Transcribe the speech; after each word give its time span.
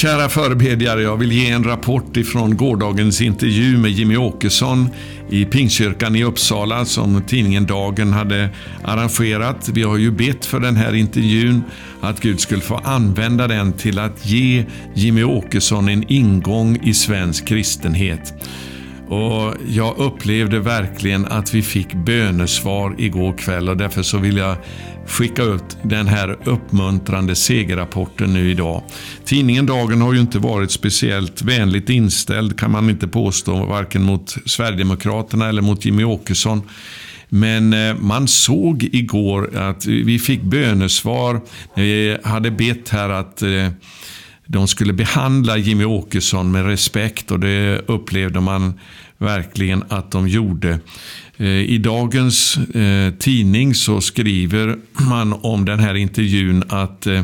Kära 0.00 0.28
förebedjare, 0.28 1.02
jag 1.02 1.16
vill 1.16 1.32
ge 1.32 1.50
en 1.50 1.64
rapport 1.64 2.16
ifrån 2.16 2.56
gårdagens 2.56 3.20
intervju 3.20 3.78
med 3.78 3.90
Jimmy 3.90 4.16
Åkesson 4.16 4.90
i 5.30 5.44
Pingstkyrkan 5.44 6.16
i 6.16 6.24
Uppsala 6.24 6.84
som 6.84 7.22
tidningen 7.22 7.66
Dagen 7.66 8.12
hade 8.12 8.48
arrangerat. 8.84 9.68
Vi 9.68 9.82
har 9.82 9.96
ju 9.96 10.10
bett 10.10 10.46
för 10.46 10.60
den 10.60 10.76
här 10.76 10.94
intervjun 10.94 11.62
att 12.00 12.20
Gud 12.20 12.40
skulle 12.40 12.60
få 12.60 12.76
använda 12.76 13.48
den 13.48 13.72
till 13.72 13.98
att 13.98 14.26
ge 14.26 14.64
Jimmy 14.94 15.22
Åkesson 15.22 15.88
en 15.88 16.04
ingång 16.08 16.78
i 16.82 16.94
svensk 16.94 17.46
kristenhet. 17.46 18.34
Och 19.10 19.54
Jag 19.68 19.98
upplevde 19.98 20.60
verkligen 20.60 21.26
att 21.26 21.54
vi 21.54 21.62
fick 21.62 21.94
bönesvar 21.94 22.94
igår 22.98 23.38
kväll 23.38 23.68
och 23.68 23.76
därför 23.76 24.02
så 24.02 24.18
vill 24.18 24.36
jag 24.36 24.56
skicka 25.06 25.42
ut 25.42 25.76
den 25.82 26.06
här 26.06 26.38
uppmuntrande 26.44 27.34
segerrapporten 27.34 28.32
nu 28.32 28.50
idag. 28.50 28.82
Tidningen 29.24 29.66
Dagen 29.66 30.00
har 30.00 30.12
ju 30.12 30.20
inte 30.20 30.38
varit 30.38 30.70
speciellt 30.70 31.42
vänligt 31.42 31.90
inställd 31.90 32.58
kan 32.58 32.70
man 32.70 32.90
inte 32.90 33.08
påstå, 33.08 33.66
varken 33.66 34.02
mot 34.02 34.36
Sverigedemokraterna 34.46 35.48
eller 35.48 35.62
mot 35.62 35.84
Jimmy 35.84 36.04
Åkesson. 36.04 36.62
Men 37.28 37.72
eh, 37.72 37.94
man 37.94 38.28
såg 38.28 38.88
igår 38.92 39.56
att 39.58 39.86
vi 39.86 40.18
fick 40.18 40.42
bönesvar. 40.42 41.40
Vi 41.74 42.18
hade 42.24 42.50
bett 42.50 42.88
här 42.88 43.08
att 43.08 43.42
eh, 43.42 43.68
de 44.52 44.68
skulle 44.68 44.92
behandla 44.92 45.56
Jimmy 45.56 45.84
Åkesson 45.84 46.52
med 46.52 46.66
respekt 46.66 47.30
och 47.30 47.40
det 47.40 47.80
upplevde 47.86 48.40
man 48.40 48.74
verkligen 49.18 49.84
att 49.88 50.10
de 50.10 50.28
gjorde. 50.28 50.78
Eh, 51.36 51.46
I 51.46 51.78
dagens 51.78 52.56
eh, 52.56 53.14
tidning 53.14 53.74
så 53.74 54.00
skriver 54.00 54.76
man 54.92 55.32
om 55.32 55.64
den 55.64 55.78
här 55.78 55.94
intervjun 55.94 56.64
att 56.68 57.06
eh, 57.06 57.22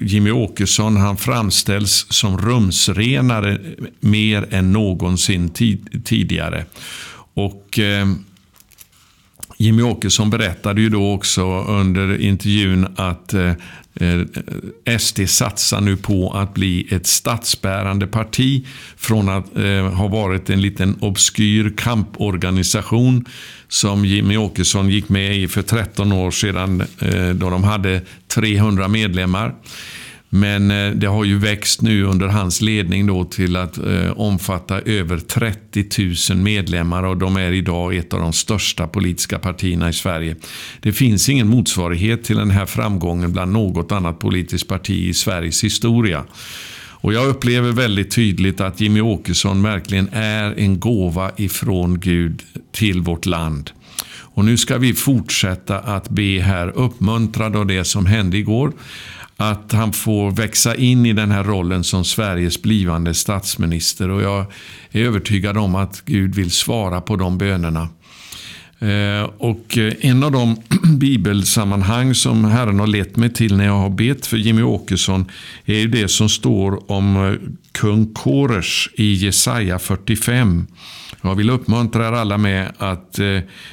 Jimmy 0.00 0.30
Åkesson 0.30 0.96
han 0.96 1.16
framställs 1.16 2.06
som 2.10 2.38
rumsrenare 2.38 3.58
mer 4.00 4.46
än 4.50 4.72
någonsin 4.72 5.50
tidigare. 6.04 6.64
Och 7.34 7.78
Jimmy 9.58 9.82
Åkesson 9.82 10.30
berättade 10.30 10.80
ju 10.80 10.88
då 10.88 11.12
också 11.12 11.64
under 11.64 12.20
intervjun 12.20 12.86
att 12.96 13.34
Eh, 14.00 14.20
eh, 14.84 14.98
SD 14.98 15.28
satsar 15.28 15.80
nu 15.80 15.96
på 15.96 16.30
att 16.30 16.54
bli 16.54 16.86
ett 16.90 17.06
statsbärande 17.06 18.06
parti 18.06 18.66
från 18.96 19.28
att 19.28 19.56
eh, 19.56 19.92
ha 19.92 20.08
varit 20.08 20.50
en 20.50 20.60
liten 20.60 20.96
obskyr 21.00 21.72
kamporganisation 21.76 23.24
som 23.68 24.04
Jimmy 24.04 24.36
Åkesson 24.36 24.90
gick 24.90 25.08
med 25.08 25.36
i 25.36 25.48
för 25.48 25.62
13 25.62 26.12
år 26.12 26.30
sedan 26.30 26.80
eh, 26.80 27.28
då 27.28 27.50
de 27.50 27.64
hade 27.64 28.00
300 28.28 28.88
medlemmar. 28.88 29.54
Men 30.28 30.70
eh, 30.70 30.90
det 30.90 31.06
har 31.06 31.24
ju 31.24 31.38
växt 31.38 31.82
nu 31.82 32.02
under 32.02 32.26
hans 32.26 32.60
ledning 32.60 33.06
då 33.06 33.24
till 33.24 33.56
att 33.56 33.78
eh, 33.78 34.10
omfatta 34.16 34.80
över 34.80 35.18
30 35.18 36.32
000 36.34 36.42
medlemmar 36.42 37.02
och 37.02 37.16
de 37.16 37.36
är 37.36 37.52
idag 37.52 37.96
ett 37.96 38.12
av 38.12 38.20
de 38.20 38.32
största 38.32 38.86
politiska 38.86 39.38
partierna 39.38 39.88
i 39.88 39.92
Sverige. 39.92 40.36
Det 40.80 40.92
finns 40.92 41.28
ingen 41.28 41.48
motsvarighet 41.48 42.24
till 42.24 42.36
den 42.36 42.50
här 42.50 42.66
framgången 42.66 43.32
bland 43.32 43.52
något 43.52 43.92
annat 43.92 44.18
politiskt 44.18 44.68
parti 44.68 45.08
i 45.08 45.14
Sveriges 45.14 45.64
historia. 45.64 46.24
Och 47.06 47.12
Jag 47.12 47.26
upplever 47.26 47.72
väldigt 47.72 48.10
tydligt 48.10 48.60
att 48.60 48.80
Jimmy 48.80 49.00
Åkesson 49.00 49.62
verkligen 49.62 50.08
är 50.12 50.54
en 50.58 50.80
gåva 50.80 51.30
ifrån 51.36 52.00
Gud 52.00 52.42
till 52.72 53.00
vårt 53.00 53.26
land. 53.26 53.70
Och 54.36 54.44
Nu 54.44 54.56
ska 54.56 54.78
vi 54.78 54.94
fortsätta 54.94 55.78
att 55.78 56.08
be 56.08 56.40
här, 56.40 56.68
uppmuntrade 56.68 57.58
av 57.58 57.66
det 57.66 57.84
som 57.84 58.06
hände 58.06 58.38
igår 58.38 58.72
att 59.36 59.72
han 59.72 59.92
får 59.92 60.30
växa 60.30 60.74
in 60.74 61.06
i 61.06 61.12
den 61.12 61.30
här 61.30 61.44
rollen 61.44 61.84
som 61.84 62.04
Sveriges 62.04 62.62
blivande 62.62 63.14
statsminister. 63.14 64.10
Och 64.10 64.22
jag 64.22 64.46
är 64.90 65.04
övertygad 65.04 65.58
om 65.58 65.74
att 65.74 66.04
Gud 66.04 66.34
vill 66.34 66.50
svara 66.50 67.00
på 67.00 67.16
de 67.16 67.38
bönerna. 67.38 67.88
Eh, 68.78 69.30
och 69.38 69.78
eh, 69.78 69.94
en 70.00 70.22
av 70.22 70.32
de 70.32 70.56
bibelsammanhang 70.98 72.14
som 72.14 72.44
Herren 72.44 72.80
har 72.80 72.86
lett 72.86 73.16
mig 73.16 73.32
till 73.32 73.56
när 73.56 73.64
jag 73.64 73.78
har 73.78 73.90
bett 73.90 74.26
för 74.26 74.36
Jimmy 74.36 74.62
Åkesson 74.62 75.30
är 75.64 75.86
det 75.86 76.08
som 76.08 76.28
står 76.28 76.92
om 76.92 77.16
eh, 77.16 77.32
kung 77.72 78.14
Kores 78.14 78.88
i 78.94 79.12
Jesaja 79.12 79.78
45. 79.78 80.66
Jag 81.22 81.34
vill 81.34 81.50
uppmuntra 81.50 82.08
er 82.08 82.12
alla 82.12 82.38
med 82.38 82.72
att 82.78 83.18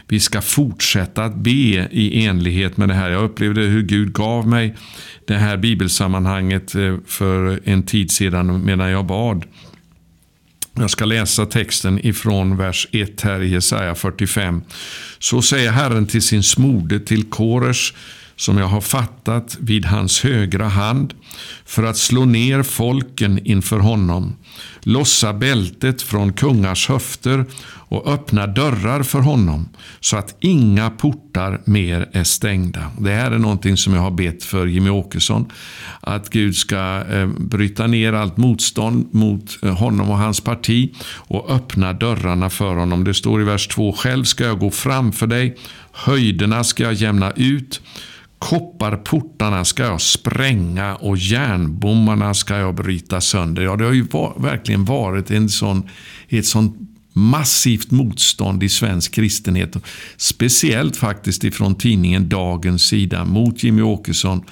vi 0.07 0.19
ska 0.19 0.41
fortsätta 0.41 1.23
att 1.23 1.35
be 1.35 1.87
i 1.91 2.25
enlighet 2.25 2.77
med 2.77 2.89
det 2.89 2.93
här. 2.93 3.09
Jag 3.09 3.23
upplevde 3.23 3.61
hur 3.61 3.81
Gud 3.81 4.13
gav 4.13 4.47
mig 4.47 4.75
det 5.27 5.35
här 5.35 5.57
bibelsammanhanget 5.57 6.71
för 7.05 7.59
en 7.63 7.83
tid 7.83 8.11
sedan 8.11 8.65
medan 8.65 8.89
jag 8.89 9.05
bad. 9.05 9.45
Jag 10.75 10.89
ska 10.89 11.05
läsa 11.05 11.45
texten 11.45 12.05
ifrån 12.05 12.57
vers 12.57 12.87
1 12.91 13.21
här 13.21 13.41
i 13.41 13.49
Jesaja 13.49 13.95
45. 13.95 14.61
Så 15.19 15.41
säger 15.41 15.71
Herren 15.71 16.07
till 16.07 16.21
sin 16.21 16.43
smorde, 16.43 16.99
till 16.99 17.23
Kores, 17.23 17.93
som 18.35 18.57
jag 18.57 18.67
har 18.67 18.81
fattat 18.81 19.57
vid 19.59 19.85
hans 19.85 20.23
högra 20.23 20.67
hand 20.67 21.13
för 21.65 21.83
att 21.83 21.97
slå 21.97 22.25
ner 22.25 22.63
folken 22.63 23.45
inför 23.45 23.79
honom, 23.79 24.35
lossa 24.85 25.33
bältet 25.33 26.01
från 26.01 26.33
kungars 26.33 26.89
höfter 26.89 27.45
och 27.93 28.13
öppna 28.13 28.47
dörrar 28.47 29.03
för 29.03 29.19
honom 29.19 29.69
så 29.99 30.17
att 30.17 30.35
inga 30.39 30.89
portar 30.89 31.61
mer 31.65 32.09
är 32.11 32.23
stängda. 32.23 32.91
Det 32.99 33.11
här 33.11 33.31
är 33.31 33.37
någonting 33.37 33.77
som 33.77 33.93
jag 33.93 34.01
har 34.01 34.11
bett 34.11 34.43
för 34.43 34.65
Jimmy 34.65 34.89
Åkesson. 34.89 35.51
Att 36.01 36.29
Gud 36.29 36.55
ska 36.55 37.03
eh, 37.11 37.27
bryta 37.27 37.87
ner 37.87 38.13
allt 38.13 38.37
motstånd 38.37 39.13
mot 39.13 39.63
eh, 39.63 39.77
honom 39.77 40.09
och 40.09 40.17
hans 40.17 40.41
parti 40.41 40.95
och 41.05 41.51
öppna 41.51 41.93
dörrarna 41.93 42.49
för 42.49 42.75
honom. 42.75 43.03
Det 43.03 43.13
står 43.13 43.41
i 43.41 43.43
vers 43.43 43.67
2. 43.67 43.93
Själv 43.93 44.23
ska 44.23 44.43
jag 44.43 44.59
gå 44.59 44.71
framför 44.71 45.27
dig, 45.27 45.57
höjderna 45.91 46.63
ska 46.63 46.83
jag 46.83 46.93
jämna 46.93 47.31
ut 47.31 47.81
Kopparportarna 48.43 49.65
ska 49.65 49.83
jag 49.83 50.01
spränga 50.01 50.95
och 50.95 51.17
järnbommarna 51.17 52.33
ska 52.33 52.57
jag 52.57 52.75
bryta 52.75 53.21
sönder. 53.21 53.61
Ja, 53.61 53.75
det 53.75 53.85
har 53.85 53.91
ju 53.91 54.07
var, 54.11 54.33
verkligen 54.37 54.85
varit 54.85 55.31
en 55.31 55.49
sån, 55.49 55.89
ett 56.29 56.45
sånt 56.45 56.75
massivt 57.13 57.91
motstånd 57.91 58.63
i 58.63 58.69
svensk 58.69 59.13
kristenhet. 59.13 59.75
Speciellt 60.17 60.97
faktiskt 60.97 61.43
ifrån 61.43 61.75
tidningen 61.75 62.29
Dagens 62.29 62.83
sida 62.83 63.25
mot 63.25 63.63
Jimmy 63.63 63.81
Åkesson. 63.81 64.43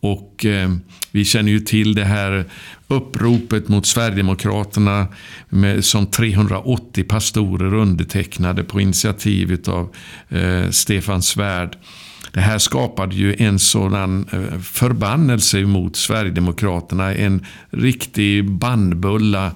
Och 0.00 0.44
eh, 0.44 0.70
Vi 1.10 1.24
känner 1.24 1.52
ju 1.52 1.60
till 1.60 1.94
det 1.94 2.04
här 2.04 2.44
uppropet 2.88 3.68
mot 3.68 3.86
Sverigedemokraterna 3.86 5.06
med, 5.48 5.84
som 5.84 6.06
380 6.06 7.04
pastorer 7.04 7.74
undertecknade 7.74 8.64
på 8.64 8.80
initiativ 8.80 9.62
av 9.66 9.94
eh, 10.28 10.70
Stefan 10.70 11.22
Svärd. 11.22 11.76
Det 12.38 12.42
här 12.42 12.58
skapade 12.58 13.14
ju 13.14 13.34
en 13.38 13.58
sådan 13.58 14.26
eh, 14.32 14.60
förbannelse 14.60 15.60
mot 15.60 15.96
Sverigedemokraterna. 15.96 17.14
En 17.14 17.46
riktig 17.70 18.50
bandbulla, 18.50 19.46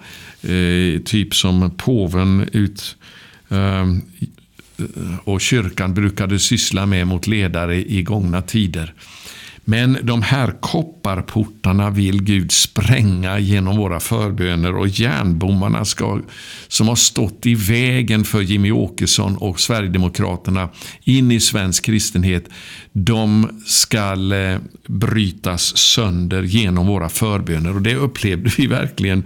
eh, 0.43 1.00
typ 1.04 1.34
som 1.34 1.70
påven 1.76 2.48
ut 2.53 2.97
ehm, 3.48 4.03
eh, 4.78 5.19
och 5.25 5.41
kyrkan 5.41 5.94
brukade 5.94 6.38
syssla 6.38 6.87
med 6.87 7.06
mot 7.06 7.26
ledare 7.26 7.76
i 7.76 8.03
gångna 8.03 8.43
tider. 8.43 8.94
Men 9.65 9.99
de 10.03 10.23
här 10.23 10.55
kopparportarna 10.61 11.91
vill 11.91 12.23
Gud 12.23 12.53
spränga 12.53 13.39
genom 13.39 13.77
våra 13.77 14.00
förböner 14.00 14.77
och 14.77 14.89
järnbommarna 14.89 15.84
ska, 15.84 16.21
som 16.69 16.89
har 16.89 16.97
stått 16.97 17.47
i 17.47 17.55
vägen 17.55 18.25
för 18.25 18.41
Jimmy 18.41 18.71
Åkesson 18.71 19.37
och 19.37 19.61
Sverigedemokraterna 19.61 20.69
in 21.05 21.33
i 21.33 21.41
svensk 21.41 21.84
kristenhet, 21.84 22.49
de 22.93 23.61
ska 23.67 24.35
eh, 24.35 24.59
brytas 24.87 25.76
sönder 25.76 26.43
genom 26.43 26.87
våra 26.87 27.09
förböner. 27.09 27.75
Och 27.75 27.82
det 27.82 27.94
upplevde 27.94 28.50
vi 28.56 28.67
verkligen 28.67 29.25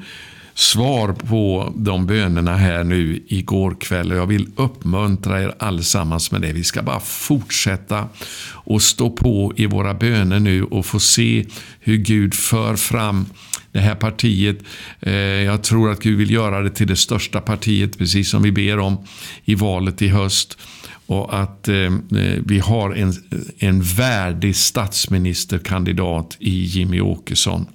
svar 0.56 1.12
på 1.12 1.72
de 1.76 2.06
bönerna 2.06 2.56
här 2.56 2.84
nu 2.84 3.22
igår 3.28 3.76
kväll. 3.80 4.12
Och 4.12 4.18
jag 4.18 4.26
vill 4.26 4.48
uppmuntra 4.56 5.42
er 5.42 5.54
allesammans 5.58 6.32
med 6.32 6.42
det. 6.42 6.52
Vi 6.52 6.64
ska 6.64 6.82
bara 6.82 7.00
fortsätta 7.00 8.08
och 8.50 8.82
stå 8.82 9.10
på 9.10 9.52
i 9.56 9.66
våra 9.66 9.94
böner 9.94 10.40
nu 10.40 10.64
och 10.64 10.86
få 10.86 11.00
se 11.00 11.46
hur 11.80 11.96
Gud 11.96 12.34
för 12.34 12.76
fram 12.76 13.26
det 13.72 13.80
här 13.80 13.94
partiet. 13.94 14.58
Eh, 15.00 15.14
jag 15.14 15.62
tror 15.62 15.90
att 15.90 16.00
Gud 16.00 16.18
vill 16.18 16.30
göra 16.30 16.62
det 16.62 16.70
till 16.70 16.86
det 16.86 16.96
största 16.96 17.40
partiet, 17.40 17.98
precis 17.98 18.30
som 18.30 18.42
vi 18.42 18.52
ber 18.52 18.78
om 18.78 19.06
i 19.44 19.54
valet 19.54 20.02
i 20.02 20.08
höst 20.08 20.58
och 21.06 21.38
att 21.40 21.68
eh, 21.68 21.76
eh, 21.76 22.42
vi 22.44 22.58
har 22.58 22.92
en, 22.92 23.14
en 23.58 23.82
värdig 23.82 24.56
statsministerkandidat 24.56 26.36
i 26.40 26.64
Jimmy 26.64 27.00
Åkesson. 27.00 27.66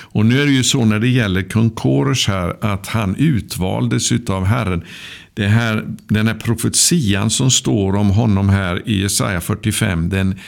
Och 0.00 0.26
nu 0.26 0.42
är 0.42 0.46
det 0.46 0.52
ju 0.52 0.64
så 0.64 0.84
när 0.84 0.98
det 0.98 1.08
gäller 1.08 1.42
kung 1.42 1.70
Kores 1.70 2.26
här 2.26 2.56
att 2.60 2.86
han 2.86 3.16
utvaldes 3.16 4.12
av 4.28 4.44
Herren. 4.44 4.84
Det 5.34 5.46
här, 5.46 5.84
den 6.08 6.26
här 6.26 6.34
profetian 6.34 7.30
som 7.30 7.50
står 7.50 7.96
om 7.96 8.10
honom 8.10 8.48
här 8.48 8.88
i 8.88 9.00
Jesaja 9.00 9.40
45 9.40 10.08
den 10.08 10.38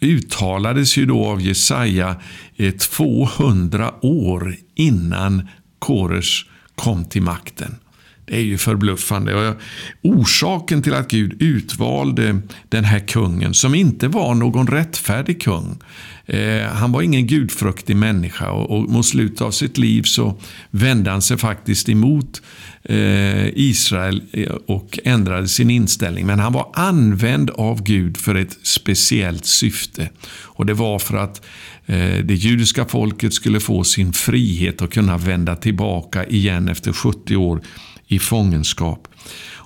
uttalades 0.00 0.96
ju 0.96 1.06
då 1.06 1.26
av 1.26 1.40
Jesaja 1.40 2.16
eh, 2.56 2.74
200 2.74 3.94
år 4.00 4.56
innan 4.74 5.48
Kores 5.78 6.44
kom 6.74 7.04
till 7.04 7.22
makten. 7.22 7.76
Det 8.26 8.36
är 8.36 8.40
ju 8.40 8.58
förbluffande. 8.58 9.54
Orsaken 10.02 10.82
till 10.82 10.94
att 10.94 11.08
Gud 11.08 11.42
utvalde 11.42 12.40
den 12.68 12.84
här 12.84 12.98
kungen, 12.98 13.54
som 13.54 13.74
inte 13.74 14.08
var 14.08 14.34
någon 14.34 14.66
rättfärdig 14.66 15.42
kung. 15.42 15.78
Eh, 16.26 16.62
han 16.62 16.92
var 16.92 17.02
ingen 17.02 17.26
gudfruktig 17.26 17.96
människa 17.96 18.50
och, 18.50 18.88
mot 18.88 19.06
slutet 19.06 19.40
av 19.40 19.50
sitt 19.50 19.78
liv 19.78 20.02
så 20.02 20.38
vände 20.70 21.10
han 21.10 21.22
sig 21.22 21.38
faktiskt 21.38 21.88
emot 21.88 22.42
eh, 22.82 23.48
Israel 23.48 24.22
eh, 24.32 24.52
och 24.66 24.98
ändrade 25.04 25.48
sin 25.48 25.70
inställning. 25.70 26.26
Men 26.26 26.38
han 26.38 26.52
var 26.52 26.70
använd 26.74 27.50
av 27.50 27.82
Gud 27.82 28.16
för 28.16 28.34
ett 28.34 28.58
speciellt 28.62 29.44
syfte. 29.44 30.08
Och 30.42 30.66
Det 30.66 30.74
var 30.74 30.98
för 30.98 31.16
att 31.16 31.46
eh, 31.86 32.18
det 32.24 32.34
judiska 32.34 32.84
folket 32.84 33.34
skulle 33.34 33.60
få 33.60 33.84
sin 33.84 34.12
frihet 34.12 34.82
och 34.82 34.92
kunna 34.92 35.18
vända 35.18 35.56
tillbaka 35.56 36.26
igen 36.26 36.68
efter 36.68 36.92
70 36.92 37.36
år 37.36 37.60
i 38.06 38.18
fångenskap. 38.18 39.08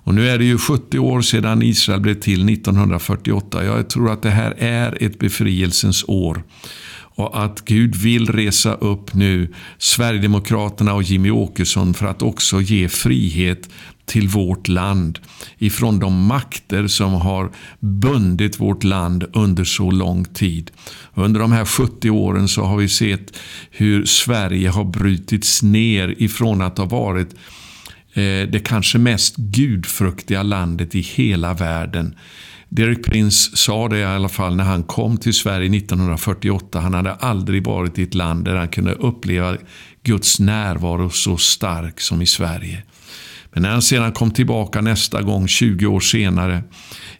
Och 0.08 0.14
nu 0.14 0.28
är 0.28 0.38
det 0.38 0.44
ju 0.44 0.58
70 0.58 0.98
år 0.98 1.20
sedan 1.20 1.62
Israel 1.62 2.00
blev 2.00 2.14
till 2.14 2.48
1948. 2.48 3.64
Jag 3.64 3.90
tror 3.90 4.10
att 4.10 4.22
det 4.22 4.30
här 4.30 4.54
är 4.58 5.02
ett 5.02 5.18
befrielsens 5.18 6.04
år. 6.08 6.42
Och 7.18 7.44
att 7.44 7.64
Gud 7.64 7.96
vill 7.96 8.26
resa 8.26 8.74
upp 8.74 9.14
nu 9.14 9.54
Sverigedemokraterna 9.78 10.94
och 10.94 11.02
Jimmy 11.02 11.30
Åkesson 11.30 11.94
för 11.94 12.06
att 12.06 12.22
också 12.22 12.60
ge 12.60 12.88
frihet 12.88 13.68
till 14.08 14.28
vårt 14.28 14.68
land 14.68 15.18
ifrån 15.58 15.98
de 15.98 16.26
makter 16.26 16.86
som 16.86 17.12
har 17.12 17.50
bundit 17.80 18.60
vårt 18.60 18.84
land 18.84 19.24
under 19.32 19.64
så 19.64 19.90
lång 19.90 20.24
tid. 20.24 20.70
Under 21.14 21.40
de 21.40 21.52
här 21.52 21.64
70 21.64 22.10
åren 22.10 22.48
så 22.48 22.64
har 22.64 22.76
vi 22.76 22.88
sett 22.88 23.38
hur 23.70 24.04
Sverige 24.04 24.68
har 24.68 24.84
brutits 24.84 25.62
ner 25.62 26.14
ifrån 26.18 26.62
att 26.62 26.78
ha 26.78 26.84
varit 26.84 27.34
Eh, 28.18 28.48
det 28.48 28.64
kanske 28.64 28.98
mest 28.98 29.36
gudfruktiga 29.36 30.42
landet 30.42 30.94
i 30.94 31.00
hela 31.00 31.54
världen. 31.54 32.14
Derek 32.68 33.04
Prince 33.04 33.56
sa 33.56 33.88
det 33.88 33.98
i 33.98 34.04
alla 34.04 34.28
fall 34.28 34.56
när 34.56 34.64
han 34.64 34.82
kom 34.82 35.16
till 35.16 35.34
Sverige 35.34 35.76
1948. 35.76 36.80
Han 36.80 36.94
hade 36.94 37.14
aldrig 37.14 37.66
varit 37.66 37.98
i 37.98 38.02
ett 38.02 38.14
land 38.14 38.44
där 38.44 38.56
han 38.56 38.68
kunde 38.68 38.92
uppleva 38.92 39.56
Guds 40.02 40.40
närvaro 40.40 41.10
så 41.10 41.36
stark 41.36 42.00
som 42.00 42.22
i 42.22 42.26
Sverige. 42.26 42.82
Men 43.52 43.62
när 43.62 43.70
han 43.70 43.82
sedan 43.82 44.12
kom 44.12 44.30
tillbaka 44.30 44.80
nästa 44.80 45.22
gång, 45.22 45.48
20 45.48 45.86
år 45.86 46.00
senare, 46.00 46.62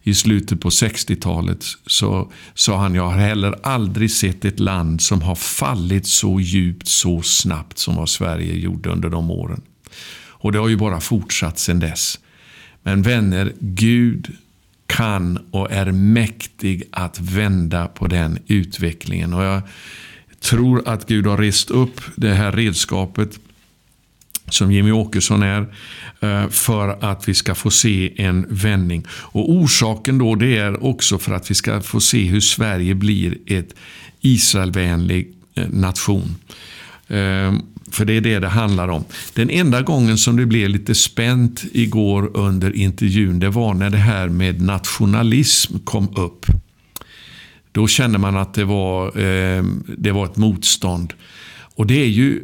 i 0.03 0.15
slutet 0.15 0.61
på 0.61 0.69
60-talet, 0.69 1.65
så 1.87 2.33
sa 2.55 2.79
han, 2.79 2.95
jag 2.95 3.09
har 3.09 3.19
heller 3.19 3.55
aldrig 3.63 4.11
sett 4.11 4.45
ett 4.45 4.61
land 4.61 5.01
som 5.01 5.23
har 5.23 5.35
fallit 5.35 6.07
så 6.07 6.41
djupt, 6.41 6.89
så 6.89 7.23
snabbt 7.23 7.79
som 7.79 7.97
vad 7.97 8.09
Sverige 8.09 8.55
gjorde 8.55 8.91
under 8.91 9.09
de 9.09 9.31
åren. 9.31 9.63
Och 10.39 10.53
det 10.53 10.59
har 10.59 10.69
ju 10.69 10.77
bara 10.77 11.01
fortsatt 11.01 11.59
sedan 11.59 11.81
dess. 11.81 12.19
Men 12.83 13.03
vänner, 13.03 13.53
Gud 13.59 14.37
kan 14.87 15.39
och 15.51 15.73
är 15.73 15.93
mäktig 15.93 16.83
att 16.91 17.21
vända 17.21 17.87
på 17.87 18.07
den 18.07 18.39
utvecklingen. 18.47 19.35
Och 19.35 19.43
jag 19.43 19.63
tror 20.41 20.89
att 20.89 21.09
Gud 21.09 21.27
har 21.27 21.39
rest 21.39 21.71
upp 21.71 22.01
det 22.17 22.35
här 22.35 22.53
redskapet 22.53 23.39
som 24.51 24.73
Jimmy 24.73 24.91
Åkesson 24.91 25.43
är, 25.43 25.67
eh, 26.21 26.49
för 26.49 27.05
att 27.05 27.29
vi 27.29 27.35
ska 27.35 27.55
få 27.55 27.71
se 27.71 28.13
en 28.23 28.47
vändning. 28.49 29.05
Och 29.11 29.51
Orsaken 29.51 30.19
då 30.19 30.35
det 30.35 30.57
är 30.57 30.85
också 30.85 31.19
för 31.19 31.33
att 31.33 31.51
vi 31.51 31.55
ska 31.55 31.81
få 31.81 32.01
se 32.01 32.25
hur 32.25 32.41
Sverige 32.41 32.95
blir 32.95 33.39
ett 33.47 33.75
Israelvänlig 34.21 35.29
eh, 35.55 35.69
nation. 35.69 36.37
Eh, 37.09 37.53
för 37.91 38.05
det 38.05 38.13
är 38.13 38.21
det 38.21 38.39
det 38.39 38.49
handlar 38.49 38.89
om. 38.89 39.05
Den 39.35 39.51
enda 39.51 39.83
gången 39.83 40.19
som 40.19 40.37
det 40.37 40.47
blev 40.47 40.69
lite 40.69 40.95
spänt 40.95 41.65
igår 41.73 42.31
under 42.35 42.77
intervjun, 42.77 43.41
det 43.41 43.51
var 43.51 43.75
när 43.75 43.91
det 43.91 43.97
här 43.97 44.29
med 44.29 44.63
nationalism 44.63 45.79
kom 45.85 46.09
upp. 46.17 46.47
Då 47.73 47.89
kände 47.89 48.19
man 48.19 48.37
att 48.37 48.55
det 48.55 48.65
var, 48.65 49.07
eh, 49.19 49.65
det 49.99 50.13
var 50.13 50.25
ett 50.25 50.37
motstånd. 50.37 51.13
Och 51.75 51.87
det 51.87 52.03
är 52.03 52.09
ju 52.09 52.43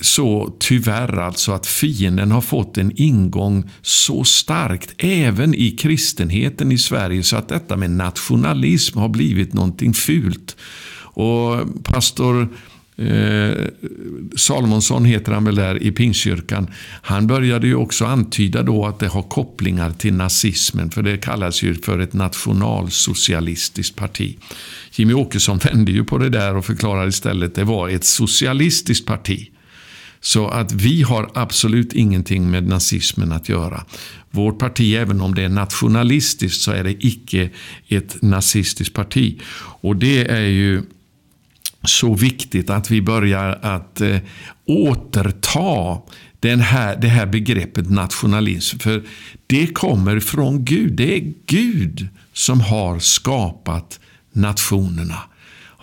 så 0.00 0.54
tyvärr 0.58 1.18
alltså 1.18 1.52
att 1.52 1.66
fienden 1.66 2.30
har 2.30 2.40
fått 2.40 2.78
en 2.78 2.92
ingång 2.96 3.70
så 3.82 4.24
starkt, 4.24 4.94
även 4.98 5.54
i 5.54 5.70
kristenheten 5.70 6.72
i 6.72 6.78
Sverige, 6.78 7.22
så 7.22 7.36
att 7.36 7.48
detta 7.48 7.76
med 7.76 7.90
nationalism 7.90 8.98
har 8.98 9.08
blivit 9.08 9.52
någonting 9.52 9.94
fult. 9.94 10.56
Och 11.16 11.84
pastor 11.84 12.48
Eh, 12.96 13.54
Salomonsson 14.36 15.04
heter 15.04 15.32
han 15.32 15.44
väl 15.44 15.54
där 15.54 15.82
i 15.82 15.92
Pingstkyrkan. 15.92 16.70
Han 17.02 17.26
började 17.26 17.66
ju 17.66 17.74
också 17.74 18.04
antyda 18.04 18.62
då 18.62 18.86
att 18.86 18.98
det 18.98 19.08
har 19.08 19.22
kopplingar 19.22 19.90
till 19.90 20.14
nazismen, 20.14 20.90
för 20.90 21.02
det 21.02 21.16
kallas 21.16 21.62
ju 21.62 21.74
för 21.74 21.98
ett 21.98 22.12
nationalsocialistiskt 22.12 23.96
parti. 23.96 24.38
Jimmy 24.92 25.14
Åkesson 25.14 25.58
vände 25.58 25.92
ju 25.92 26.04
på 26.04 26.18
det 26.18 26.28
där 26.28 26.56
och 26.56 26.64
förklarade 26.64 27.08
istället 27.08 27.48
att 27.48 27.54
det 27.54 27.64
var 27.64 27.88
ett 27.88 28.04
socialistiskt 28.04 29.06
parti. 29.06 29.50
Så 30.20 30.48
att 30.48 30.72
vi 30.72 31.02
har 31.02 31.30
absolut 31.34 31.92
ingenting 31.92 32.50
med 32.50 32.68
nazismen 32.68 33.32
att 33.32 33.48
göra. 33.48 33.84
Vårt 34.30 34.58
parti, 34.58 34.94
även 34.94 35.20
om 35.20 35.34
det 35.34 35.42
är 35.42 35.48
nationalistiskt, 35.48 36.60
så 36.60 36.72
är 36.72 36.84
det 36.84 37.06
icke 37.06 37.50
ett 37.88 38.22
nazistiskt 38.22 38.94
parti. 38.94 39.40
Och 39.80 39.96
det 39.96 40.30
är 40.30 40.46
ju 40.46 40.82
så 41.84 42.14
viktigt 42.14 42.70
att 42.70 42.90
vi 42.90 43.02
börjar 43.02 43.58
att 43.62 44.00
eh, 44.00 44.18
återta 44.66 45.98
den 46.40 46.60
här, 46.60 46.96
det 46.96 47.08
här 47.08 47.26
begreppet 47.26 47.90
nationalism. 47.90 48.78
För 48.78 49.02
det 49.46 49.66
kommer 49.66 50.20
från 50.20 50.64
Gud. 50.64 50.92
Det 50.92 51.16
är 51.16 51.32
Gud 51.46 52.08
som 52.32 52.60
har 52.60 52.98
skapat 52.98 54.00
nationerna. 54.32 55.18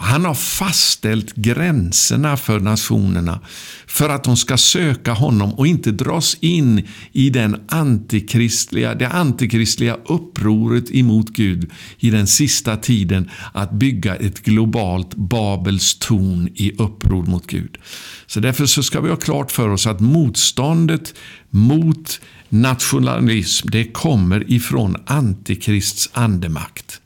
Han 0.03 0.25
har 0.25 0.33
fastställt 0.33 1.35
gränserna 1.35 2.37
för 2.37 2.59
nationerna 2.59 3.39
för 3.87 4.09
att 4.09 4.23
de 4.23 4.37
ska 4.37 4.57
söka 4.57 5.13
honom 5.13 5.53
och 5.53 5.67
inte 5.67 5.91
dras 5.91 6.37
in 6.39 6.87
i 7.11 7.29
den 7.29 7.61
antikristliga, 7.69 8.95
det 8.95 9.07
antikristliga 9.07 9.97
upproret 10.05 10.95
emot 10.95 11.29
Gud 11.29 11.71
i 11.99 12.09
den 12.09 12.27
sista 12.27 12.77
tiden 12.77 13.29
att 13.53 13.71
bygga 13.71 14.15
ett 14.15 14.43
globalt 14.43 15.15
Babels 15.15 15.99
torn 15.99 16.49
i 16.55 16.71
uppror 16.77 17.25
mot 17.25 17.47
Gud. 17.47 17.77
Så 18.27 18.39
därför 18.39 18.65
så 18.65 18.83
ska 18.83 19.01
vi 19.01 19.09
ha 19.09 19.15
klart 19.15 19.51
för 19.51 19.69
oss 19.69 19.87
att 19.87 19.99
motståndet 19.99 21.13
mot 21.49 22.21
nationalism 22.49 23.69
det 23.71 23.83
kommer 23.83 24.51
ifrån 24.51 24.95
antikrists 25.05 26.09
andemakt. 26.13 27.00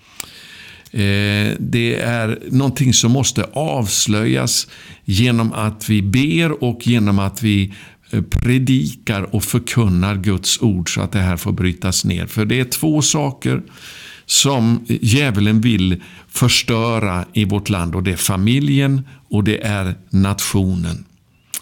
Eh, 0.95 1.55
det 1.59 1.95
är 1.95 2.39
någonting 2.51 2.93
som 2.93 3.11
måste 3.11 3.43
avslöjas 3.53 4.67
genom 5.05 5.53
att 5.53 5.89
vi 5.89 6.01
ber 6.01 6.63
och 6.63 6.87
genom 6.87 7.19
att 7.19 7.43
vi 7.43 7.73
eh, 8.11 8.21
predikar 8.21 9.35
och 9.35 9.43
förkunnar 9.43 10.15
Guds 10.15 10.61
ord 10.61 10.93
så 10.93 11.01
att 11.01 11.11
det 11.11 11.19
här 11.19 11.37
får 11.37 11.51
brytas 11.51 12.05
ner. 12.05 12.25
För 12.25 12.45
det 12.45 12.59
är 12.59 12.65
två 12.65 13.01
saker 13.01 13.61
som 14.25 14.85
djävulen 14.87 15.61
vill 15.61 16.03
förstöra 16.27 17.25
i 17.33 17.45
vårt 17.45 17.69
land 17.69 17.95
och 17.95 18.03
det 18.03 18.11
är 18.11 18.17
familjen 18.17 19.07
och 19.29 19.43
det 19.43 19.65
är 19.65 19.95
nationen. 20.09 21.05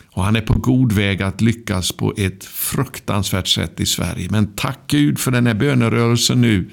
Och 0.05 0.23
Han 0.23 0.35
är 0.35 0.41
på 0.41 0.53
god 0.53 0.91
väg 0.91 1.21
att 1.21 1.41
lyckas 1.41 1.91
på 1.91 2.13
ett 2.17 2.45
fruktansvärt 2.45 3.47
sätt 3.47 3.79
i 3.79 3.85
Sverige. 3.85 4.27
Men 4.31 4.47
tack 4.55 4.79
Gud 4.87 5.19
för 5.19 5.31
den 5.31 5.47
här 5.47 5.53
bönerörelsen 5.53 6.41
nu 6.41 6.69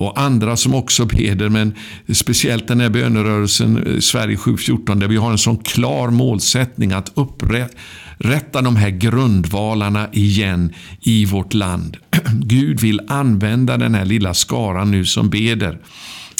och 0.00 0.20
andra 0.20 0.56
som 0.56 0.74
också 0.74 1.06
beder, 1.06 1.48
men 1.48 1.74
speciellt 2.12 2.68
den 2.68 2.80
här 2.80 2.88
bönerörelsen 2.88 3.86
eh, 3.86 3.98
Sverige 3.98 4.36
714 4.36 4.98
där 4.98 5.08
vi 5.08 5.16
har 5.16 5.30
en 5.30 5.38
sån 5.38 5.58
klar 5.58 6.10
målsättning 6.10 6.92
att 6.92 7.12
upprätta 7.14 8.62
de 8.62 8.76
här 8.76 8.90
grundvalarna 8.90 10.08
igen 10.12 10.74
i 11.00 11.24
vårt 11.24 11.54
land. 11.54 11.96
Gud 12.32 12.80
vill 12.80 13.00
använda 13.08 13.76
den 13.76 13.94
här 13.94 14.04
lilla 14.04 14.34
skaran 14.34 14.90
nu 14.90 15.04
som 15.04 15.30
beder 15.30 15.78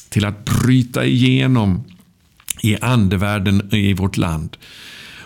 till 0.08 0.24
att 0.24 0.44
bryta 0.44 1.04
igenom 1.04 1.84
i 2.62 2.76
andevärlden 2.80 3.74
i 3.74 3.92
vårt 3.92 4.16
land. 4.16 4.56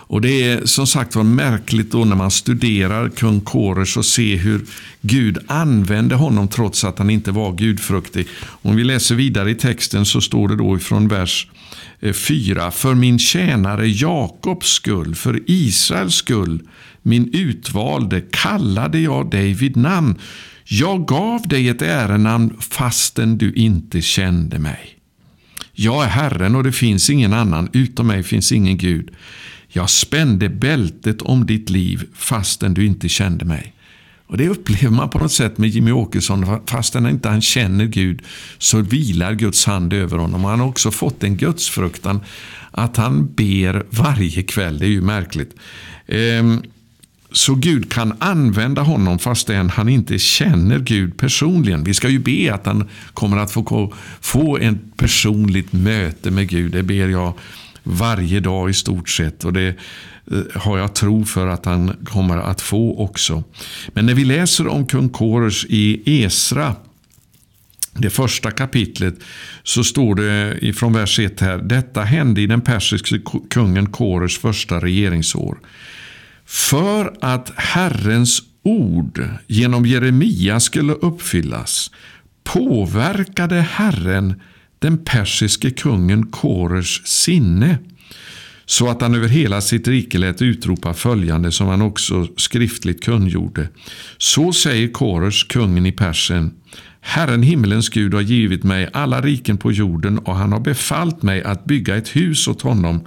Och 0.07 0.21
Det 0.21 0.43
är 0.43 0.65
som 0.65 0.87
sagt 0.87 1.15
var 1.15 1.23
märkligt 1.23 1.91
då 1.91 2.05
när 2.05 2.15
man 2.15 2.31
studerar 2.31 3.09
kung 3.09 3.41
Kores 3.41 3.97
och 3.97 4.05
ser 4.05 4.37
hur 4.37 4.65
Gud 5.01 5.37
använde 5.47 6.15
honom 6.15 6.47
trots 6.47 6.83
att 6.83 6.97
han 6.97 7.09
inte 7.09 7.31
var 7.31 7.53
gudfruktig. 7.53 8.27
Om 8.61 8.75
vi 8.75 8.83
läser 8.83 9.15
vidare 9.15 9.51
i 9.51 9.55
texten 9.55 10.05
så 10.05 10.21
står 10.21 10.47
det 10.47 10.55
då 10.55 10.77
ifrån 10.77 11.07
vers 11.07 11.47
eh, 11.99 12.13
4. 12.13 12.71
För 12.71 12.93
min 12.93 13.19
tjänare 13.19 13.87
Jakobs 13.87 14.67
skull, 14.67 15.15
för 15.15 15.39
Israels 15.45 16.15
skull, 16.15 16.61
min 17.01 17.29
utvalde, 17.33 18.21
kallade 18.21 18.99
jag 18.99 19.31
dig 19.31 19.53
vid 19.53 19.77
namn. 19.77 20.15
Jag 20.65 21.07
gav 21.07 21.47
dig 21.47 21.69
ett 21.69 21.81
ärenamn 21.81 22.57
fastän 22.59 23.37
du 23.37 23.53
inte 23.53 24.01
kände 24.01 24.59
mig. 24.59 24.95
Jag 25.73 26.03
är 26.03 26.07
Herren 26.07 26.55
och 26.55 26.63
det 26.63 26.71
finns 26.71 27.09
ingen 27.09 27.33
annan. 27.33 27.69
Utom 27.73 28.07
mig 28.07 28.23
finns 28.23 28.51
ingen 28.51 28.77
Gud. 28.77 29.11
Jag 29.75 29.89
spände 29.89 30.49
bältet 30.49 31.21
om 31.21 31.45
ditt 31.45 31.69
liv 31.69 32.03
fastän 32.13 32.73
du 32.73 32.85
inte 32.85 33.09
kände 33.09 33.45
mig. 33.45 33.73
Och 34.27 34.37
Det 34.37 34.49
upplever 34.49 34.89
man 34.89 35.09
på 35.09 35.19
något 35.19 35.31
sätt 35.31 35.57
med 35.57 35.69
Jimmy 35.69 35.91
Åkesson. 35.91 36.59
Fastän 36.67 37.09
inte 37.09 37.29
han 37.29 37.41
känner 37.41 37.85
Gud 37.85 38.21
så 38.57 38.81
vilar 38.81 39.33
Guds 39.33 39.65
hand 39.65 39.93
över 39.93 40.17
honom. 40.17 40.43
Han 40.43 40.59
har 40.59 40.67
också 40.67 40.91
fått 40.91 41.23
en 41.23 41.37
gudsfruktan 41.37 42.19
att 42.71 42.97
han 42.97 43.33
ber 43.33 43.85
varje 43.89 44.43
kväll. 44.43 44.79
Det 44.79 44.85
är 44.85 44.89
ju 44.89 45.01
märkligt. 45.01 45.55
Ehm, 46.07 46.61
så 47.31 47.55
Gud 47.55 47.91
kan 47.91 48.13
använda 48.19 48.81
honom 48.81 49.19
fastän 49.19 49.69
han 49.69 49.89
inte 49.89 50.19
känner 50.19 50.79
Gud 50.79 51.17
personligen. 51.17 51.83
Vi 51.83 51.93
ska 51.93 52.09
ju 52.09 52.19
be 52.19 52.53
att 52.53 52.65
han 52.65 52.89
kommer 53.13 53.37
att 53.37 53.51
få, 53.51 53.93
få 54.21 54.57
ett 54.57 54.97
personligt 54.97 55.73
möte 55.73 56.31
med 56.31 56.49
Gud. 56.49 56.71
Det 56.71 56.83
ber 56.83 57.07
jag 57.07 57.33
varje 57.85 58.39
dag 58.39 58.69
i 58.69 58.73
stort 58.73 59.09
sett. 59.09 59.45
Och 59.45 59.53
det 59.53 59.67
eh, 60.31 60.39
har 60.53 60.77
jag 60.77 60.95
tro 60.95 61.25
för 61.25 61.47
att 61.47 61.65
han 61.65 61.95
kommer 62.05 62.37
att 62.37 62.61
få 62.61 62.99
också. 62.99 63.43
Men 63.87 64.05
när 64.05 64.13
vi 64.13 64.25
läser 64.25 64.67
om 64.67 64.85
kung 64.85 65.09
Kores 65.09 65.65
i 65.65 66.01
Esra 66.23 66.75
det 67.97 68.09
första 68.09 68.51
kapitlet 68.51 69.15
så 69.63 69.83
står 69.83 70.15
det 70.15 70.57
ifrån 70.61 70.93
vers 70.93 71.19
1 71.19 71.39
här. 71.39 71.57
Detta 71.57 72.01
hände 72.01 72.41
i 72.41 72.47
den 72.47 72.61
persiske 72.61 73.19
kungen 73.49 73.85
Kores 73.85 74.37
första 74.37 74.79
regeringsår. 74.79 75.57
För 76.45 77.13
att 77.21 77.51
Herrens 77.55 78.41
ord 78.63 79.27
genom 79.47 79.85
Jeremia 79.85 80.59
skulle 80.59 80.93
uppfyllas 80.93 81.91
påverkade 82.43 83.61
Herren 83.61 84.41
den 84.85 84.97
persiske 84.97 85.71
kungen 85.71 86.27
Kores 86.31 87.01
sinne 87.07 87.77
så 88.65 88.89
att 88.89 89.01
han 89.01 89.15
över 89.15 89.27
hela 89.27 89.61
sitt 89.61 89.87
rike 89.87 90.17
lät 90.17 90.41
utropa 90.41 90.93
följande 90.93 91.51
som 91.51 91.67
han 91.67 91.81
också 91.81 92.27
skriftligt 92.37 93.03
kungjorde. 93.03 93.69
Så 94.17 94.53
säger 94.53 94.87
Kores, 94.87 95.43
kungen 95.43 95.85
i 95.85 95.91
Persien. 95.91 96.51
Herren 97.01 97.43
himmelens 97.43 97.89
Gud 97.89 98.13
har 98.13 98.21
givit 98.21 98.63
mig 98.63 98.89
alla 98.93 99.21
riken 99.21 99.57
på 99.57 99.71
jorden 99.71 100.19
och 100.19 100.35
han 100.35 100.51
har 100.51 100.59
befallt 100.59 101.21
mig 101.21 101.43
att 101.43 101.65
bygga 101.65 101.95
ett 101.95 102.15
hus 102.15 102.47
åt 102.47 102.61
honom 102.61 103.05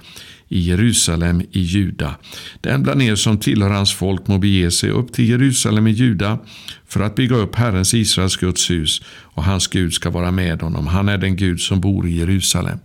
i 0.49 0.59
Jerusalem 0.59 1.41
i 1.51 1.59
Juda. 1.59 2.15
Den 2.61 2.83
bland 2.83 3.01
er 3.01 3.15
som 3.15 3.37
tillhör 3.37 3.69
hans 3.69 3.93
folk 3.93 4.27
må 4.27 4.37
bege 4.37 4.71
sig 4.71 4.89
upp 4.89 5.13
till 5.13 5.29
Jerusalem 5.29 5.87
i 5.87 5.91
Juda 5.91 6.39
för 6.87 6.99
att 6.99 7.15
bygga 7.15 7.35
upp 7.35 7.55
Herrens 7.55 7.93
Israels 7.93 8.35
Guds 8.35 8.69
hus 8.69 9.01
och 9.07 9.43
hans 9.43 9.67
Gud 9.67 9.93
ska 9.93 10.09
vara 10.09 10.31
med 10.31 10.61
honom. 10.61 10.87
Han 10.87 11.09
är 11.09 11.17
den 11.17 11.35
Gud 11.35 11.61
som 11.61 11.81
bor 11.81 12.07
i 12.07 12.17
Jerusalem. 12.17 12.79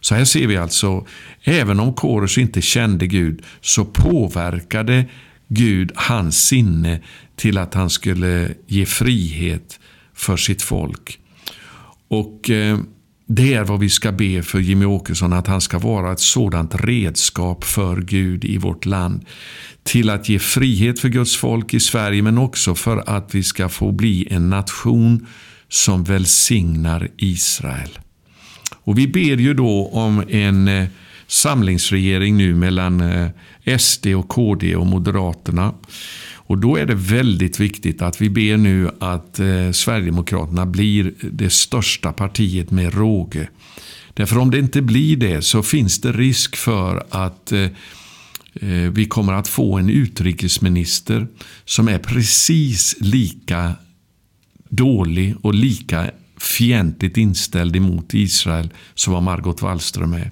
Så 0.00 0.14
här 0.14 0.24
ser 0.24 0.46
vi 0.46 0.56
alltså, 0.56 1.06
även 1.42 1.80
om 1.80 1.94
Kores 1.94 2.38
inte 2.38 2.62
kände 2.62 3.06
Gud 3.06 3.42
så 3.60 3.84
påverkade 3.84 5.04
Gud 5.48 5.92
hans 5.94 6.46
sinne 6.46 7.00
till 7.36 7.58
att 7.58 7.74
han 7.74 7.90
skulle 7.90 8.54
ge 8.66 8.86
frihet 8.86 9.80
för 10.14 10.36
sitt 10.36 10.62
folk. 10.62 11.18
Och 12.08 12.50
eh, 12.50 12.78
det 13.30 13.54
är 13.54 13.64
vad 13.64 13.80
vi 13.80 13.90
ska 13.90 14.12
be 14.12 14.42
för 14.42 14.58
Jimmy 14.58 14.84
Åkesson, 14.84 15.32
att 15.32 15.46
han 15.46 15.60
ska 15.60 15.78
vara 15.78 16.12
ett 16.12 16.20
sådant 16.20 16.74
redskap 16.74 17.64
för 17.64 17.96
Gud 18.00 18.44
i 18.44 18.58
vårt 18.58 18.86
land. 18.86 19.24
Till 19.82 20.10
att 20.10 20.28
ge 20.28 20.38
frihet 20.38 21.00
för 21.00 21.08
Guds 21.08 21.36
folk 21.36 21.74
i 21.74 21.80
Sverige, 21.80 22.22
men 22.22 22.38
också 22.38 22.74
för 22.74 23.02
att 23.06 23.34
vi 23.34 23.42
ska 23.42 23.68
få 23.68 23.92
bli 23.92 24.28
en 24.30 24.50
nation 24.50 25.26
som 25.68 26.04
välsignar 26.04 27.08
Israel. 27.16 27.98
Och 28.70 28.98
Vi 28.98 29.08
ber 29.08 29.36
ju 29.36 29.54
då 29.54 29.88
om 29.92 30.24
en 30.28 30.68
eh, 30.68 30.88
samlingsregering 31.26 32.36
nu 32.36 32.54
mellan 32.54 33.00
eh, 33.00 33.78
SD 33.78 34.06
och 34.06 34.28
KD 34.28 34.76
och 34.76 34.86
Moderaterna. 34.86 35.74
Och 36.48 36.58
Då 36.58 36.76
är 36.76 36.86
det 36.86 36.94
väldigt 36.94 37.60
viktigt 37.60 38.02
att 38.02 38.20
vi 38.20 38.30
ber 38.30 38.56
nu 38.56 38.90
att 38.98 39.38
eh, 39.38 39.72
Sverigedemokraterna 39.72 40.66
blir 40.66 41.12
det 41.30 41.50
största 41.50 42.12
partiet 42.12 42.70
med 42.70 42.94
råge. 42.94 43.48
Därför 44.14 44.38
om 44.38 44.50
det 44.50 44.58
inte 44.58 44.82
blir 44.82 45.16
det 45.16 45.42
så 45.42 45.62
finns 45.62 46.00
det 46.00 46.12
risk 46.12 46.56
för 46.56 47.06
att 47.10 47.52
eh, 47.52 47.60
eh, 48.54 48.90
vi 48.92 49.04
kommer 49.04 49.32
att 49.32 49.48
få 49.48 49.78
en 49.78 49.90
utrikesminister 49.90 51.26
som 51.64 51.88
är 51.88 51.98
precis 51.98 52.96
lika 53.00 53.74
dålig 54.68 55.34
och 55.42 55.54
lika 55.54 56.10
fientligt 56.40 57.16
inställd 57.16 57.76
emot 57.76 58.14
Israel 58.14 58.68
som 58.94 59.12
vad 59.12 59.22
Margot 59.22 59.62
Wallström 59.62 60.12
är. 60.12 60.30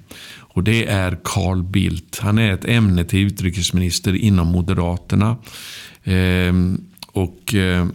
Och 0.57 0.63
Det 0.63 0.87
är 0.87 1.19
Carl 1.23 1.63
Bildt. 1.63 2.19
Han 2.19 2.37
är 2.37 2.53
ett 2.53 2.65
ämne 2.65 3.03
till 3.03 3.19
utrikesminister 3.19 4.15
inom 4.15 4.47
Moderaterna. 4.47 5.37
Ehm, 6.07 6.81
och 7.07 7.53
eh, 7.53 7.87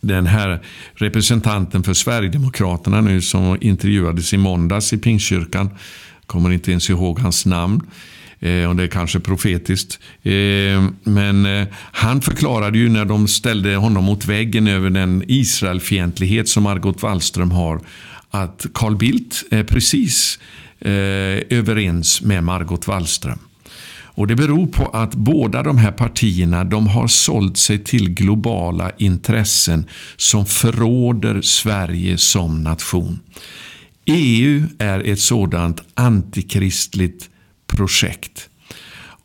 den 0.00 0.26
här 0.26 0.62
representanten 0.94 1.82
för 1.82 1.94
Sverigedemokraterna 1.94 3.00
nu 3.00 3.20
som 3.20 3.58
intervjuades 3.60 4.34
i 4.34 4.36
måndags 4.36 4.92
i 4.92 4.98
Pingstkyrkan, 4.98 5.70
kommer 6.26 6.50
inte 6.50 6.70
ens 6.70 6.90
ihåg 6.90 7.18
hans 7.18 7.46
namn. 7.46 7.82
Eh, 8.40 8.68
och 8.68 8.76
det 8.76 8.82
är 8.82 8.88
kanske 8.88 9.20
profetiskt. 9.20 9.98
Ehm, 10.22 10.96
men 11.02 11.46
eh, 11.46 11.66
han 11.74 12.22
förklarade 12.22 12.78
ju 12.78 12.88
när 12.88 13.04
de 13.04 13.28
ställde 13.28 13.76
honom 13.76 14.04
mot 14.04 14.26
väggen 14.26 14.68
över 14.68 14.90
den 14.90 15.24
Israelfientlighet 15.28 16.48
som 16.48 16.62
Margot 16.62 17.02
Wallström 17.02 17.50
har, 17.50 17.80
att 18.30 18.66
Carl 18.74 18.96
Bildt 18.96 19.44
är 19.50 19.64
precis 19.64 20.38
överens 21.50 22.22
med 22.22 22.44
Margot 22.44 22.86
Wallström. 22.86 23.38
Och 24.14 24.26
Det 24.26 24.36
beror 24.36 24.66
på 24.66 24.86
att 24.86 25.14
båda 25.14 25.62
de 25.62 25.78
här 25.78 25.92
partierna 25.92 26.64
de 26.64 26.86
har 26.86 27.08
sålt 27.08 27.56
sig 27.56 27.78
till 27.78 28.10
globala 28.10 28.90
intressen 28.98 29.86
som 30.16 30.46
förråder 30.46 31.40
Sverige 31.42 32.18
som 32.18 32.62
nation. 32.62 33.20
EU 34.04 34.62
är 34.78 35.00
ett 35.00 35.20
sådant 35.20 35.80
antikristligt 35.94 37.28
projekt. 37.66 38.48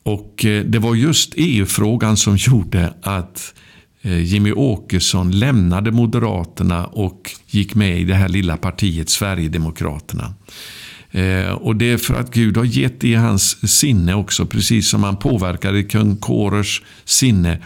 Och 0.04 0.46
eh, 0.46 0.64
Det 0.64 0.80
var 0.80 0.96
just 0.96 1.34
EU-frågan 1.36 2.18
som 2.18 2.38
gjorde 2.40 2.94
att 3.02 3.54
eh, 4.02 4.20
Jimmy 4.20 4.52
Åkesson 4.52 5.32
lämnade 5.32 5.92
Moderaterna 5.92 6.86
och 6.86 7.32
gick 7.48 7.76
med 7.76 8.00
i 8.00 8.04
det 8.04 8.16
här 8.16 8.30
lilla 8.30 8.58
partiet 8.58 9.10
Sverigedemokraterna. 9.10 10.34
Eh, 11.12 11.52
och 11.52 11.76
det 11.76 11.92
är 11.92 11.98
för 11.98 12.14
att 12.14 12.34
Gud 12.34 12.58
har 12.58 12.66
gett 12.66 13.04
i 13.04 13.16
hans 13.16 13.72
sinne 13.72 14.14
också, 14.14 14.46
precis 14.46 14.90
som 14.90 15.04
han 15.04 15.18
påverkade 15.18 15.84
kung 15.84 16.18
Korers 16.18 16.82
sinne 17.06 17.60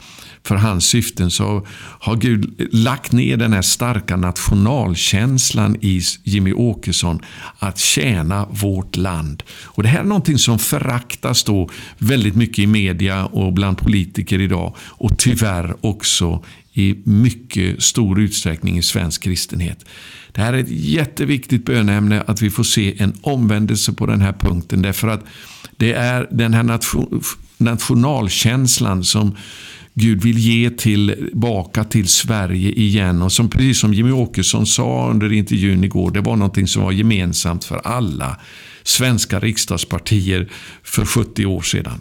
för 0.46 0.56
hans 0.56 0.86
syften 0.86 1.32
så 1.32 1.68
har 2.00 2.16
Gud 2.16 2.68
lagt 2.72 3.12
ner 3.12 3.38
den 3.38 3.54
här 3.54 3.62
starka 3.62 4.16
nationalkänslan 4.16 5.76
i 5.82 6.02
Jimmy 6.24 6.54
Åkesson 6.54 7.20
att 7.60 7.78
tjäna 7.78 8.46
vårt 8.52 8.96
land. 8.96 9.44
Och 9.64 9.84
Det 9.84 9.90
här 9.90 10.00
är 10.00 10.04
någonting 10.04 10.38
som 10.38 10.60
föraktas 10.60 11.44
då 11.44 11.70
väldigt 11.98 12.36
mycket 12.36 12.60
i 12.60 12.68
media 12.68 13.26
och 13.26 13.54
bland 13.54 13.78
politiker 13.78 14.42
idag 14.42 14.76
och 14.80 15.18
tyvärr 15.18 15.76
också 15.82 16.44
i 16.74 16.96
mycket 17.04 17.84
stor 17.84 18.20
utsträckning 18.20 18.78
i 18.78 18.82
svensk 18.82 19.24
kristenhet. 19.24 19.86
Det 20.32 20.42
här 20.42 20.54
är 20.54 20.58
ett 20.58 20.70
jätteviktigt 20.70 21.66
bönämne 21.66 22.22
att 22.28 22.42
vi 22.42 22.50
får 22.50 22.64
se 22.64 23.02
en 23.02 23.14
omvändelse 23.22 23.94
på 23.94 24.06
den 24.06 24.22
här 24.22 24.34
punkten. 24.34 24.82
Därför 24.82 25.08
att 25.08 25.26
det 25.78 25.94
är 25.94 26.28
den 26.32 26.54
här 26.54 26.80
nationalkänslan 27.58 29.04
som 29.04 29.36
Gud 29.94 30.24
vill 30.24 30.38
ge 30.38 30.70
tillbaka 30.70 31.84
till 31.84 32.08
Sverige 32.08 32.72
igen. 32.72 33.22
Och 33.22 33.32
som 33.32 33.50
precis 33.50 33.80
som 33.80 33.94
Jimmy 33.94 34.12
Åkesson 34.12 34.66
sa 34.66 35.10
under 35.10 35.34
intervjun 35.34 35.84
igår, 35.84 36.12
det 36.12 36.22
var 36.22 36.36
någonting 36.36 36.68
som 36.68 36.84
var 36.84 36.92
gemensamt 36.92 37.64
för 37.64 37.78
alla 37.84 38.40
svenska 38.84 39.40
riksdagspartier 39.40 40.50
för 40.84 41.06
70 41.06 41.46
år 41.46 41.62
sedan. 41.62 42.00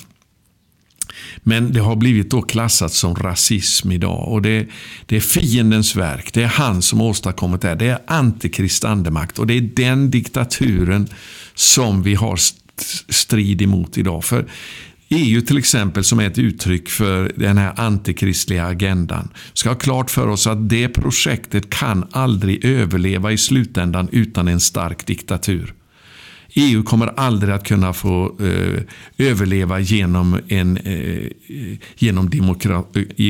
Men 1.42 1.72
det 1.72 1.80
har 1.80 1.96
blivit 1.96 2.30
då 2.30 2.42
klassat 2.42 2.92
som 2.92 3.14
rasism 3.14 3.92
idag. 3.92 4.28
Och 4.28 4.42
det, 4.42 4.66
det 5.06 5.16
är 5.16 5.20
fiendens 5.20 5.96
verk. 5.96 6.32
Det 6.32 6.42
är 6.42 6.46
han 6.46 6.82
som 6.82 7.00
åstadkommit 7.00 7.60
det. 7.60 7.74
Det 7.74 7.86
är 7.86 7.98
antikrist 8.06 8.84
andemakt. 8.84 9.38
Och 9.38 9.46
det 9.46 9.54
är 9.54 9.60
den 9.60 10.10
diktaturen 10.10 11.08
som 11.54 12.02
vi 12.02 12.14
har 12.14 12.38
strid 13.08 13.62
emot 13.62 13.98
idag. 13.98 14.24
För 14.24 14.46
EU 15.08 15.40
till 15.40 15.58
exempel 15.58 16.04
som 16.04 16.20
är 16.20 16.26
ett 16.26 16.38
uttryck 16.38 16.88
för 16.88 17.32
den 17.36 17.58
här 17.58 17.80
antikristliga 17.80 18.66
agendan. 18.66 19.28
ska 19.52 19.68
ha 19.68 19.76
klart 19.76 20.10
för 20.10 20.28
oss 20.28 20.46
att 20.46 20.68
det 20.68 20.88
projektet 20.88 21.70
kan 21.70 22.08
aldrig 22.10 22.64
överleva 22.64 23.32
i 23.32 23.38
slutändan 23.38 24.08
utan 24.12 24.48
en 24.48 24.60
stark 24.60 25.06
diktatur. 25.06 25.74
EU 26.54 26.82
kommer 26.82 27.06
aldrig 27.06 27.54
att 27.54 27.64
kunna 27.64 27.92
få 27.92 28.36
eh, 28.40 28.82
överleva 29.18 29.80
genom, 29.80 30.40
en, 30.48 30.76
eh, 30.76 31.30
genom 31.96 32.30
demokra 32.30 32.84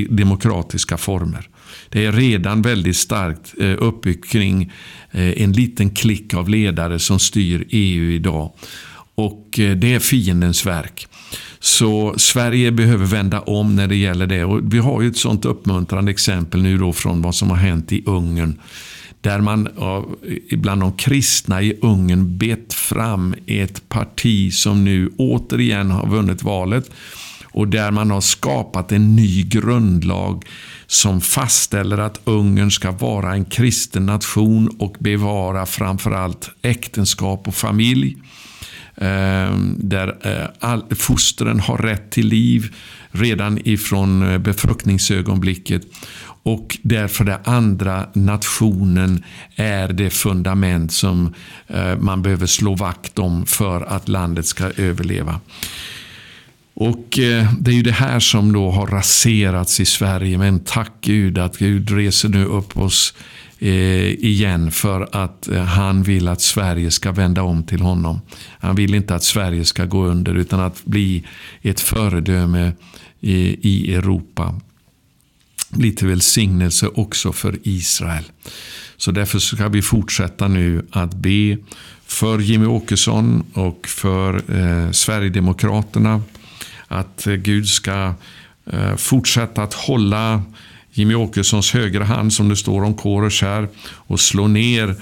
demokratiska 0.08 0.96
former. 0.96 1.48
Det 1.88 2.04
är 2.04 2.12
redan 2.12 2.62
väldigt 2.62 2.96
starkt 2.96 3.54
eh, 3.60 3.74
uppbyggt 3.78 4.30
kring 4.30 4.72
eh, 5.10 5.42
en 5.42 5.52
liten 5.52 5.90
klick 5.90 6.34
av 6.34 6.48
ledare 6.48 6.98
som 6.98 7.18
styr 7.18 7.66
EU 7.70 8.10
idag. 8.10 8.52
Och 9.14 9.58
eh, 9.58 9.76
det 9.76 9.94
är 9.94 9.98
fiendens 9.98 10.66
verk. 10.66 11.06
Så 11.60 12.14
Sverige 12.16 12.72
behöver 12.72 13.06
vända 13.06 13.40
om 13.40 13.76
när 13.76 13.86
det 13.86 13.96
gäller 13.96 14.26
det. 14.26 14.44
Och 14.44 14.74
vi 14.74 14.78
har 14.78 15.02
ju 15.02 15.08
ett 15.08 15.16
sånt 15.16 15.44
uppmuntrande 15.44 16.10
exempel 16.10 16.62
nu 16.62 16.78
då 16.78 16.92
från 16.92 17.22
vad 17.22 17.34
som 17.34 17.50
har 17.50 17.56
hänt 17.56 17.92
i 17.92 18.02
Ungern. 18.06 18.60
Där 19.22 19.40
man 19.40 19.68
bland 20.50 20.80
de 20.80 20.92
kristna 20.92 21.62
i 21.62 21.78
Ungern 21.82 22.38
bett 22.38 22.74
fram 22.74 23.34
ett 23.46 23.88
parti 23.88 24.52
som 24.52 24.84
nu 24.84 25.10
återigen 25.18 25.90
har 25.90 26.06
vunnit 26.06 26.42
valet. 26.42 26.90
Och 27.52 27.68
där 27.68 27.90
man 27.90 28.10
har 28.10 28.20
skapat 28.20 28.92
en 28.92 29.16
ny 29.16 29.42
grundlag 29.42 30.44
som 30.86 31.20
fastställer 31.20 31.98
att 31.98 32.20
Ungern 32.24 32.70
ska 32.70 32.90
vara 32.90 33.32
en 33.32 33.44
kristen 33.44 34.06
nation 34.06 34.68
och 34.78 34.96
bevara 35.00 35.66
framförallt 35.66 36.50
äktenskap 36.62 37.48
och 37.48 37.54
familj. 37.54 38.16
Eh, 38.94 39.56
där 39.76 40.16
eh, 40.60 40.78
fostren 40.96 41.60
har 41.60 41.78
rätt 41.78 42.10
till 42.10 42.26
liv 42.26 42.74
redan 43.10 43.58
ifrån 43.64 44.32
eh, 44.32 44.38
befruktningsögonblicket. 44.38 45.82
Och 46.42 46.78
därför 46.82 47.24
det 47.24 47.40
andra 47.44 48.06
nationen 48.12 49.24
är 49.56 49.88
det 49.88 50.10
fundament 50.10 50.92
som 50.92 51.34
eh, 51.66 51.96
man 51.98 52.22
behöver 52.22 52.46
slå 52.46 52.74
vakt 52.74 53.18
om 53.18 53.46
för 53.46 53.80
att 53.80 54.08
landet 54.08 54.46
ska 54.46 54.64
överleva. 54.64 55.40
Och 56.74 57.18
eh, 57.18 57.52
Det 57.60 57.70
är 57.70 57.74
ju 57.74 57.82
det 57.82 57.92
här 57.92 58.20
som 58.20 58.52
då 58.52 58.70
har 58.70 58.86
raserats 58.86 59.80
i 59.80 59.84
Sverige. 59.84 60.38
Men 60.38 60.60
tack 60.60 60.92
Gud 61.00 61.38
att 61.38 61.58
Gud 61.58 61.90
reser 61.90 62.28
nu 62.28 62.44
upp 62.44 62.76
oss 62.76 63.14
eh, 63.58 64.10
igen 64.10 64.70
för 64.70 65.08
att 65.12 65.48
han 65.68 66.02
vill 66.02 66.28
att 66.28 66.40
Sverige 66.40 66.90
ska 66.90 67.12
vända 67.12 67.42
om 67.42 67.62
till 67.62 67.80
honom. 67.80 68.20
Han 68.58 68.76
vill 68.76 68.94
inte 68.94 69.14
att 69.14 69.24
Sverige 69.24 69.64
ska 69.64 69.84
gå 69.84 70.04
under 70.04 70.34
utan 70.34 70.60
att 70.60 70.84
bli 70.84 71.24
ett 71.62 71.80
föredöme 71.80 72.72
i 73.20 73.94
Europa. 73.94 74.54
Lite 75.76 76.06
välsignelse 76.06 76.86
också 76.86 77.32
för 77.32 77.58
Israel. 77.62 78.24
Så 78.96 79.10
därför 79.10 79.38
ska 79.38 79.68
vi 79.68 79.82
fortsätta 79.82 80.48
nu 80.48 80.86
att 80.90 81.14
be 81.14 81.58
för 82.06 82.38
Jimmy 82.38 82.66
Åkesson 82.66 83.44
och 83.54 83.86
för 83.88 84.34
eh, 84.34 84.90
Sverigedemokraterna. 84.90 86.22
Att 86.88 87.26
eh, 87.26 87.34
Gud 87.34 87.68
ska 87.68 88.14
eh, 88.66 88.96
fortsätta 88.96 89.62
att 89.62 89.74
hålla 89.74 90.42
Jimmy 90.92 91.14
Åkessons 91.14 91.72
högra 91.72 92.04
hand 92.04 92.32
som 92.32 92.48
det 92.48 92.56
står 92.56 92.82
om 92.84 92.94
Korosh 92.94 93.44
här 93.44 93.68
och 93.84 94.20
slå 94.20 94.48
ner 94.48 94.94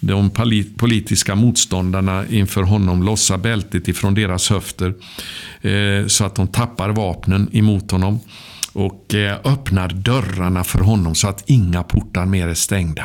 de 0.00 0.30
politiska 0.76 1.34
motståndarna 1.34 2.26
inför 2.26 2.62
honom, 2.62 3.02
lossa 3.02 3.38
bältet 3.38 3.88
ifrån 3.88 4.14
deras 4.14 4.50
höfter 4.50 4.94
eh, 5.60 6.06
så 6.06 6.24
att 6.24 6.34
de 6.34 6.48
tappar 6.48 6.90
vapnen 6.90 7.48
emot 7.52 7.90
honom 7.90 8.20
och 8.78 9.14
eh, 9.14 9.38
öppnar 9.44 9.88
dörrarna 9.88 10.64
för 10.64 10.78
honom 10.78 11.14
så 11.14 11.28
att 11.28 11.42
inga 11.46 11.82
portar 11.82 12.26
mer 12.26 12.48
är 12.48 12.54
stängda. 12.54 13.04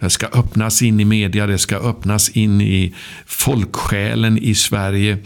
Det 0.00 0.10
ska 0.10 0.26
öppnas 0.26 0.82
in 0.82 1.00
i 1.00 1.04
media, 1.04 1.46
det 1.46 1.58
ska 1.58 1.76
öppnas 1.76 2.28
in 2.28 2.60
i 2.60 2.94
folksjälen 3.26 4.38
i 4.38 4.54
Sverige. 4.54 5.18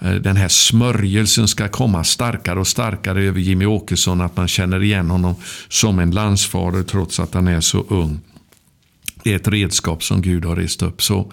Eh, 0.00 0.12
den 0.12 0.36
här 0.36 0.48
smörjelsen 0.48 1.48
ska 1.48 1.68
komma 1.68 2.04
starkare 2.04 2.60
och 2.60 2.66
starkare 2.66 3.22
över 3.22 3.40
Jimmy 3.40 3.66
Åkesson, 3.66 4.20
att 4.20 4.36
man 4.36 4.48
känner 4.48 4.82
igen 4.82 5.10
honom 5.10 5.34
som 5.68 5.98
en 5.98 6.10
landsfader 6.10 6.82
trots 6.82 7.20
att 7.20 7.34
han 7.34 7.48
är 7.48 7.60
så 7.60 7.84
ung. 7.88 8.20
Det 9.22 9.32
är 9.32 9.36
ett 9.36 9.48
redskap 9.48 10.02
som 10.02 10.22
Gud 10.22 10.44
har 10.44 10.56
rest 10.56 10.82
upp. 10.82 11.02
Så 11.02 11.32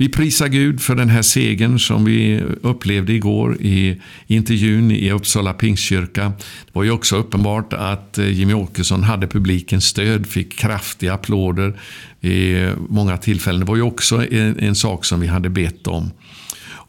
vi 0.00 0.08
prisar 0.08 0.48
Gud 0.48 0.80
för 0.80 0.94
den 0.94 1.08
här 1.08 1.22
segern 1.22 1.78
som 1.78 2.04
vi 2.04 2.42
upplevde 2.62 3.12
igår 3.12 3.56
i 3.60 4.00
intervjun 4.26 4.90
i 4.90 5.10
Uppsala 5.10 5.52
Pingstkyrka. 5.52 6.32
Det 6.66 6.72
var 6.72 6.84
ju 6.84 6.90
också 6.90 7.16
uppenbart 7.16 7.72
att 7.72 8.18
eh, 8.18 8.30
Jimmy 8.30 8.54
Åkesson 8.54 9.02
hade 9.02 9.26
publikens 9.26 9.84
stöd, 9.84 10.26
fick 10.26 10.58
kraftiga 10.58 11.14
applåder 11.14 11.80
i 12.20 12.68
många 12.88 13.16
tillfällen. 13.16 13.60
Det 13.60 13.66
var 13.66 13.76
ju 13.76 13.82
också 13.82 14.32
en, 14.32 14.58
en 14.58 14.74
sak 14.74 15.04
som 15.04 15.20
vi 15.20 15.26
hade 15.26 15.50
bett 15.50 15.86
om. 15.86 16.10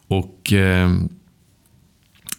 Och... 0.08 0.52
Eh, 0.52 0.90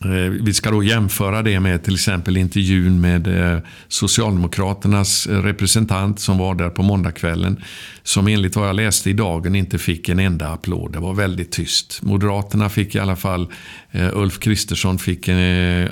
Eh, 0.06 0.30
vi 0.30 0.54
ska 0.54 0.72
då 0.72 0.84
jämföra 0.84 1.42
det 1.42 1.60
med 1.60 1.84
till 1.84 1.94
exempel 1.94 2.38
intervjun 2.38 3.02
med 3.02 3.28
eh, 3.28 3.60
Socialdemokraternas 3.88 5.28
representant 5.28 6.20
som 6.20 6.38
var 6.38 6.56
där 6.56 6.70
på 6.70 6.84
måndagskvällen. 6.84 7.64
Som 8.04 8.28
enligt 8.28 8.56
vad 8.56 8.68
jag 8.68 8.76
läste 8.76 9.10
i 9.10 9.14
Dagen 9.14 9.56
inte 9.56 9.78
fick 9.78 10.10
en 10.10 10.20
enda 10.20 10.48
applåd. 10.48 10.94
Det 10.94 11.00
var 11.00 11.14
väldigt 11.14 11.52
tyst. 11.52 12.00
Moderaterna 12.02 12.70
fick 12.70 12.96
i 12.96 13.00
alla 13.00 13.16
fall, 13.16 13.48
eh, 13.92 14.10
Ulf 14.14 14.40
Kristersson 14.40 15.00
fick 15.00 15.30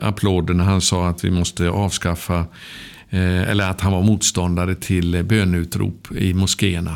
applåder 0.01 0.53
när 0.53 0.63
han 0.63 0.81
sa 0.81 1.07
att 1.07 1.23
vi 1.23 1.31
måste 1.31 1.69
avskaffa, 1.69 2.45
eller 3.11 3.69
att 3.69 3.81
han 3.81 3.91
var 3.91 4.01
motståndare 4.01 4.75
till 4.75 5.23
bönutrop 5.23 6.07
i 6.15 6.33
moskéerna. 6.33 6.95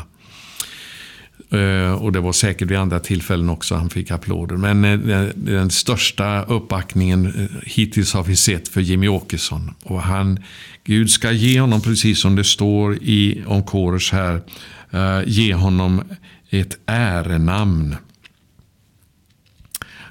Eh, 1.54 1.92
och 1.92 2.12
det 2.12 2.20
var 2.20 2.32
säkert 2.32 2.70
vid 2.70 2.78
andra 2.78 3.00
tillfällen 3.00 3.48
också 3.48 3.74
han 3.74 3.90
fick 3.90 4.10
applåder. 4.10 4.56
Men 4.56 4.84
eh, 4.84 5.28
den 5.34 5.70
största 5.70 6.44
uppbackningen 6.44 7.26
eh, 7.26 7.62
hittills 7.62 8.14
har 8.14 8.22
vi 8.22 8.36
sett 8.36 8.68
för 8.68 8.80
Jimmy 8.80 9.08
Åkesson. 9.08 9.74
Och 9.82 10.02
han, 10.02 10.38
Gud 10.84 11.10
ska 11.10 11.32
ge 11.32 11.60
honom, 11.60 11.80
precis 11.80 12.20
som 12.20 12.36
det 12.36 12.44
står 12.44 12.94
i 12.94 13.44
om 13.46 13.62
Kårers 13.62 14.12
här, 14.12 14.40
ge 15.26 15.54
honom 15.54 16.02
ett 16.50 16.78
ärenamn. 16.86 17.96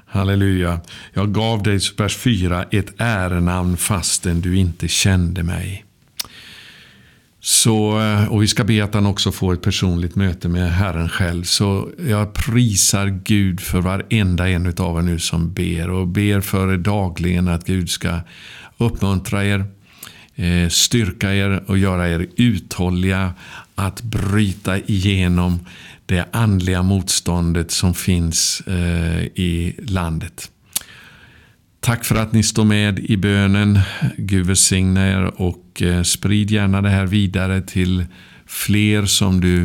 Halleluja. 0.06 0.80
Jag 1.12 1.32
gav 1.32 1.62
dig, 1.62 1.80
vers 1.96 2.16
4, 2.16 2.64
ett 2.70 2.94
ärenamn 2.98 3.76
fastän 3.76 4.40
du 4.40 4.56
inte 4.56 4.88
kände 4.88 5.42
mig. 5.42 5.83
Så, 7.46 8.00
eh, 8.00 8.32
och 8.32 8.42
vi 8.42 8.48
ska 8.48 8.64
be 8.64 8.84
att 8.84 8.94
han 8.94 9.06
också 9.06 9.32
får 9.32 9.54
ett 9.54 9.62
personligt 9.62 10.14
möte 10.14 10.48
med 10.48 10.72
Herren 10.72 11.08
själv. 11.08 11.42
Så 11.42 11.90
jag 12.08 12.32
prisar 12.32 13.20
Gud 13.24 13.60
för 13.60 13.80
varenda 13.80 14.48
en 14.48 14.66
av 14.78 14.98
er 14.98 15.02
nu 15.02 15.18
som 15.18 15.52
ber. 15.52 15.90
Och 15.90 16.08
ber 16.08 16.40
för 16.40 16.72
er 16.72 16.76
dagligen 16.76 17.48
att 17.48 17.66
Gud 17.66 17.90
ska 17.90 18.20
uppmuntra 18.78 19.44
er, 19.44 19.64
eh, 20.34 20.68
styrka 20.68 21.34
er 21.34 21.64
och 21.66 21.78
göra 21.78 22.08
er 22.08 22.26
uthålliga 22.36 23.34
att 23.74 24.02
bryta 24.02 24.78
igenom 24.78 25.66
det 26.06 26.24
andliga 26.30 26.82
motståndet 26.82 27.70
som 27.70 27.94
finns 27.94 28.60
eh, 28.60 29.22
i 29.22 29.76
landet. 29.78 30.50
Tack 31.84 32.04
för 32.04 32.14
att 32.14 32.32
ni 32.32 32.42
står 32.42 32.64
med 32.64 32.98
i 32.98 33.16
bönen. 33.16 33.78
Gud 34.16 34.46
välsigne 34.46 35.12
er 35.12 35.40
och 35.40 35.82
eh, 35.82 36.02
sprid 36.02 36.50
gärna 36.50 36.82
det 36.82 36.88
här 36.88 37.06
vidare 37.06 37.62
till 37.62 38.06
fler 38.46 39.06
som 39.06 39.40
du 39.40 39.64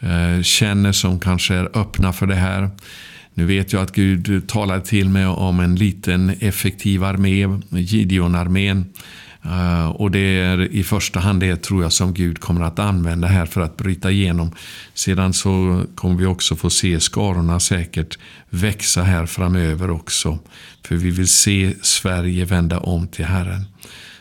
eh, 0.00 0.42
känner 0.42 0.92
som 0.92 1.20
kanske 1.20 1.54
är 1.54 1.78
öppna 1.78 2.12
för 2.12 2.26
det 2.26 2.34
här. 2.34 2.70
Nu 3.34 3.46
vet 3.46 3.72
jag 3.72 3.82
att 3.82 3.94
Gud 3.94 4.48
talade 4.48 4.84
till 4.84 5.08
mig 5.08 5.26
om 5.26 5.60
en 5.60 5.76
liten 5.76 6.30
effektiv 6.40 7.04
armé, 7.04 7.60
Gideonarmén. 7.70 8.84
Eh, 9.46 9.86
och 9.86 10.10
det 10.10 10.38
är 10.38 10.72
i 10.72 10.84
första 10.84 11.20
hand 11.20 11.40
det 11.40 11.62
tror 11.62 11.82
jag 11.82 11.92
som 11.92 12.14
Gud 12.14 12.40
kommer 12.40 12.64
att 12.64 12.78
använda 12.78 13.28
här 13.28 13.46
för 13.46 13.60
att 13.60 13.76
bryta 13.76 14.10
igenom. 14.10 14.50
Sedan 14.94 15.32
så 15.32 15.84
kommer 15.94 16.16
vi 16.16 16.26
också 16.26 16.56
få 16.56 16.70
se 16.70 17.00
skarorna 17.00 17.60
säkert 17.60 18.18
växa 18.50 19.02
här 19.02 19.26
framöver 19.26 19.90
också. 19.90 20.38
För 20.84 20.96
vi 20.96 21.10
vill 21.10 21.28
se 21.28 21.74
Sverige 21.82 22.44
vända 22.44 22.78
om 22.78 23.08
till 23.08 23.24
Herren. 23.24 23.64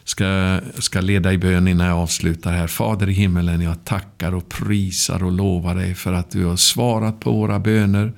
Ska, 0.04 0.60
ska 0.80 1.02
leda 1.02 1.34
i 1.34 1.38
bön 1.38 1.68
innan 1.68 1.88
jag 1.88 1.98
avslutar 1.98 2.54
här. 2.54 2.68
Fader 2.68 3.10
i 3.10 3.14
himmelen, 3.14 3.62
jag 3.62 3.86
tackar 3.86 4.36
och 4.36 4.50
prisar 4.50 5.24
och 5.24 5.32
lovar 5.32 5.76
dig 5.76 5.96
för 5.96 6.14
att 6.14 6.32
du 6.32 6.46
har 6.46 6.56
svarat 6.56 7.20
på 7.20 7.32
våra 7.32 7.60
böner. 7.60 8.14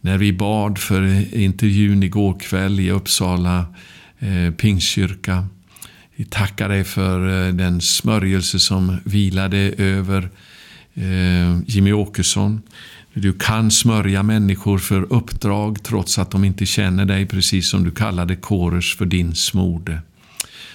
När 0.00 0.18
vi 0.18 0.32
bad 0.32 0.78
för 0.78 1.34
intervjun 1.34 2.02
igår 2.02 2.40
kväll 2.40 2.80
i 2.80 2.90
Uppsala 2.90 3.66
eh, 4.18 4.54
Pingstkyrka 4.54 5.48
vi 6.16 6.24
tackar 6.24 6.68
dig 6.68 6.84
för 6.84 7.46
eh, 7.46 7.54
den 7.54 7.80
smörjelse 7.80 8.60
som 8.60 8.96
vilade 9.04 9.58
över 9.78 10.30
eh, 10.94 11.58
Jimmy 11.66 11.92
Åkesson. 11.92 12.62
Du 13.14 13.32
kan 13.32 13.70
smörja 13.70 14.22
människor 14.22 14.78
för 14.78 15.12
uppdrag 15.12 15.82
trots 15.82 16.18
att 16.18 16.30
de 16.30 16.44
inte 16.44 16.66
känner 16.66 17.04
dig, 17.04 17.26
precis 17.26 17.68
som 17.68 17.84
du 17.84 17.90
kallade 17.90 18.36
Kores 18.36 18.94
för 18.96 19.06
din 19.06 19.34
smorde. 19.34 20.00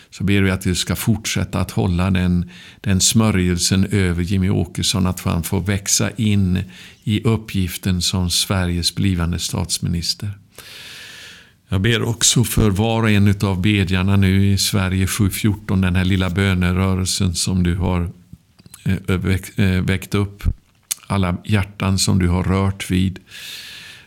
Så 0.09 0.23
ber 0.23 0.41
vi 0.41 0.51
att 0.51 0.61
du 0.61 0.75
ska 0.75 0.95
fortsätta 0.95 1.59
att 1.59 1.71
hålla 1.71 2.11
den, 2.11 2.49
den 2.81 3.01
smörjelsen 3.01 3.85
över 3.85 4.23
Jimmy 4.23 4.49
Åkesson, 4.49 5.07
att 5.07 5.21
han 5.21 5.43
får 5.43 5.61
växa 5.61 6.11
in 6.11 6.63
i 7.03 7.23
uppgiften 7.23 8.01
som 8.01 8.29
Sveriges 8.29 8.95
blivande 8.95 9.39
statsminister. 9.39 10.40
Jag 11.73 11.81
ber 11.81 12.03
också 12.03 12.43
för 12.43 12.69
var 12.69 13.03
och 13.03 13.09
en 13.09 13.35
av 13.41 13.61
bedjarna 13.61 14.15
nu 14.15 14.51
i 14.51 14.57
Sverige 14.57 15.07
714, 15.07 15.81
den 15.81 15.95
här 15.95 16.05
lilla 16.05 16.29
bönerörelsen 16.29 17.35
som 17.35 17.63
du 17.63 17.75
har 17.75 18.11
eh, 18.85 19.65
eh, 19.65 19.81
väckt 19.81 20.15
upp. 20.15 20.43
Alla 21.07 21.37
hjärtan 21.45 21.99
som 21.99 22.19
du 22.19 22.27
har 22.27 22.43
rört 22.43 22.91
vid. 22.91 23.19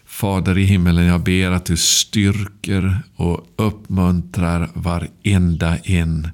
Fader 0.07 0.59
i 0.59 0.65
himmelen, 0.65 1.05
jag 1.05 1.21
ber 1.21 1.51
att 1.51 1.65
du 1.65 1.77
styrker 1.77 2.99
och 3.17 3.47
uppmuntrar 3.57 4.71
varenda 4.75 5.77
en 5.77 6.29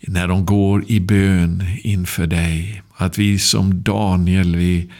när 0.00 0.28
de 0.28 0.46
går 0.46 0.84
i 0.90 1.00
bön 1.00 1.64
inför 1.82 2.26
dig. 2.26 2.82
Att 2.96 3.18
vi 3.18 3.38
som 3.38 3.82
Daniel, 3.82 4.56
vi 4.56 4.90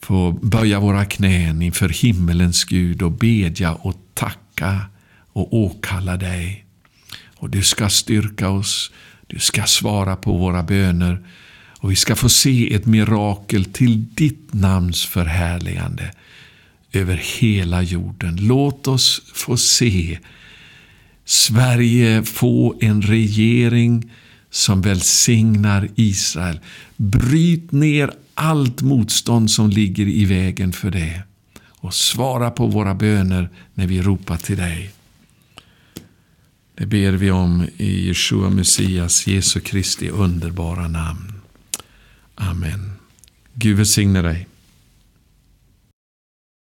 får 0.00 0.32
böja 0.32 0.80
våra 0.80 1.04
knän 1.04 1.62
inför 1.62 1.88
himmelens 1.88 2.64
Gud 2.64 3.02
och 3.02 3.12
bedja 3.12 3.72
och 3.72 3.94
tacka 4.14 4.45
och 5.32 5.54
åkalla 5.54 6.16
dig. 6.16 6.64
Och 7.36 7.50
du 7.50 7.62
ska 7.62 7.88
styrka 7.88 8.48
oss, 8.48 8.92
du 9.26 9.38
ska 9.38 9.62
svara 9.62 10.16
på 10.16 10.36
våra 10.36 10.62
böner 10.62 11.26
och 11.78 11.90
vi 11.90 11.96
ska 11.96 12.16
få 12.16 12.28
se 12.28 12.74
ett 12.74 12.86
mirakel 12.86 13.64
till 13.64 14.04
ditt 14.14 14.54
namns 14.54 15.06
förhärligande 15.06 16.12
över 16.92 17.22
hela 17.40 17.82
jorden. 17.82 18.38
Låt 18.40 18.88
oss 18.88 19.22
få 19.34 19.56
se 19.56 20.18
Sverige 21.24 22.22
få 22.22 22.78
en 22.80 23.02
regering 23.02 24.10
som 24.50 24.82
välsignar 24.82 25.88
Israel. 25.94 26.60
Bryt 26.96 27.72
ner 27.72 28.10
allt 28.34 28.82
motstånd 28.82 29.50
som 29.50 29.70
ligger 29.70 30.06
i 30.06 30.24
vägen 30.24 30.72
för 30.72 30.90
det 30.90 31.22
och 31.80 31.94
svara 31.94 32.50
på 32.50 32.66
våra 32.66 32.94
böner 32.94 33.48
när 33.74 33.86
vi 33.86 34.02
ropar 34.02 34.36
till 34.36 34.56
dig. 34.56 34.90
Det 36.74 36.86
ber 36.86 37.12
vi 37.12 37.30
om 37.30 37.68
i 37.76 38.06
Jeshua 38.06 38.50
Messias, 38.50 39.26
Jesu 39.26 39.60
Kristi 39.60 40.08
underbara 40.08 40.88
namn. 40.88 41.32
Amen. 42.34 42.92
Gud 43.54 43.76
välsigne 43.76 44.22
dig. 44.22 44.46